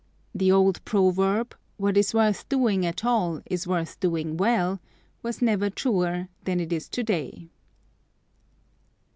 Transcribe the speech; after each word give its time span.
The 0.33 0.51
old 0.51 0.83
proverb, 0.83 1.53
'What 1.77 1.95
is 1.95 2.11
worth 2.11 2.49
doing 2.49 2.87
at 2.87 3.05
all 3.05 3.43
is 3.45 3.67
worth 3.67 3.99
doing 3.99 4.35
well,' 4.35 4.79
was 5.21 5.43
never 5.43 5.69
truer 5.69 6.27
than 6.43 6.59
it 6.59 6.73
is 6.73 6.89
to 6.89 7.03
day." 7.03 7.49